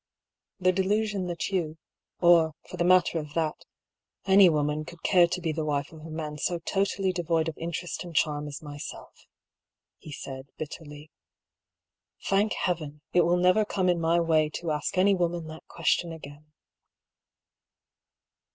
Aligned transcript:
"The 0.65 0.71
delusion 0.71 1.27
that 1.27 1.49
you, 1.49 1.77
or, 2.21 2.53
for 2.67 2.75
the 2.77 2.83
matter 2.83 3.19
of 3.19 3.35
that, 3.35 3.65
any 4.25 4.49
woman, 4.49 4.83
could 4.83 5.03
care 5.03 5.27
to 5.27 5.39
be 5.39 5.51
the 5.51 5.63
wife 5.63 5.91
of 5.91 5.99
a 5.99 6.09
man 6.09 6.39
so 6.39 6.57
totally 6.57 7.11
devoid 7.13 7.47
of 7.47 7.55
interest 7.59 8.03
and 8.03 8.15
charm 8.15 8.47
as 8.47 8.63
myself," 8.63 9.27
he 9.99 10.11
said, 10.11 10.47
bitterly." 10.57 11.11
Thank 12.29 12.53
heaven! 12.53 13.01
it 13.13 13.25
will 13.25 13.37
never 13.37 13.63
come 13.63 13.89
in 13.89 14.01
my 14.01 14.19
way 14.19 14.49
to 14.55 14.71
ask 14.71 14.97
any 14.97 15.13
woman 15.13 15.45
that 15.49 15.67
question 15.67 16.11
again." 16.11 16.51